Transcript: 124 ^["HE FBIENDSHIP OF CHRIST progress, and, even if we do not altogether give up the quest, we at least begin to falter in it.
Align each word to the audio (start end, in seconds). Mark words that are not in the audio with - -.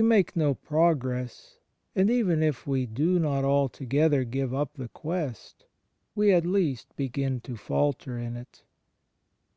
124 0.00 0.04
^["HE 0.04 0.06
FBIENDSHIP 0.46 0.52
OF 0.52 0.60
CHRIST 0.60 0.68
progress, 0.68 1.58
and, 1.96 2.08
even 2.08 2.40
if 2.40 2.68
we 2.68 2.86
do 2.86 3.18
not 3.18 3.44
altogether 3.44 4.22
give 4.22 4.54
up 4.54 4.74
the 4.74 4.86
quest, 4.90 5.64
we 6.14 6.32
at 6.32 6.46
least 6.46 6.94
begin 6.94 7.40
to 7.40 7.56
falter 7.56 8.16
in 8.16 8.36
it. 8.36 8.62